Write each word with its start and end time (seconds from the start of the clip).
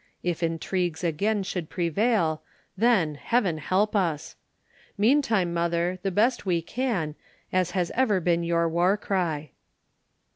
If 0.23 0.41
intrigues 0.41 1.03
again 1.03 1.43
should 1.43 1.69
prevail, 1.69 2.41
then, 2.75 3.13
Heaven 3.13 3.59
help 3.59 3.95
us! 3.95 4.35
Meantime, 4.97 5.53
mother, 5.53 5.99
the 6.01 6.09
best 6.09 6.43
we 6.43 6.59
can, 6.59 7.13
as 7.53 7.69
has 7.77 7.91
ever 7.93 8.19
been 8.19 8.41
your 8.43 8.67
war 8.67 8.97
cry." 8.97 9.51